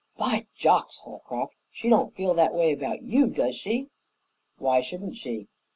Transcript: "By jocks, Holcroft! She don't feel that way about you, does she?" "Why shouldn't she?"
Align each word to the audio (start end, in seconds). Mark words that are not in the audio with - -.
"By 0.17 0.47
jocks, 0.57 0.97
Holcroft! 0.97 1.53
She 1.69 1.87
don't 1.87 2.15
feel 2.15 2.33
that 2.33 2.55
way 2.55 2.73
about 2.73 3.03
you, 3.03 3.27
does 3.27 3.55
she?" 3.55 3.89
"Why 4.57 4.81
shouldn't 4.81 5.15
she?" 5.17 5.47